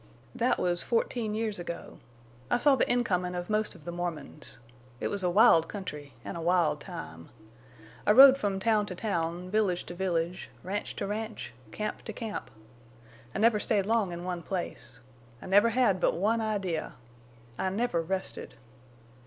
"That 0.33 0.57
was 0.57 0.81
fourteen 0.81 1.35
years 1.35 1.59
ago. 1.59 1.99
I 2.49 2.57
saw 2.57 2.73
the 2.75 2.91
incomin' 2.91 3.35
of 3.35 3.51
most 3.51 3.75
of 3.75 3.85
the 3.85 3.91
Mormons. 3.91 4.57
It 4.99 5.09
was 5.09 5.21
a 5.21 5.29
wild 5.29 5.67
country 5.67 6.15
an' 6.25 6.35
a 6.35 6.41
wild 6.41 6.79
time. 6.81 7.29
I 8.07 8.11
rode 8.11 8.35
from 8.35 8.59
town 8.59 8.87
to 8.87 8.95
town, 8.95 9.51
village 9.51 9.83
to 9.83 9.93
village, 9.93 10.49
ranch 10.63 10.95
to 10.95 11.05
ranch, 11.05 11.53
camp 11.71 12.01
to 12.05 12.13
camp. 12.13 12.49
I 13.35 13.37
never 13.37 13.59
stayed 13.59 13.85
long 13.85 14.11
in 14.11 14.23
one 14.23 14.41
place. 14.41 14.99
I 15.39 15.45
never 15.45 15.69
had 15.69 15.99
but 16.01 16.15
one 16.17 16.41
idea. 16.41 16.93
I 17.59 17.69
never 17.69 18.01
rested. 18.01 18.55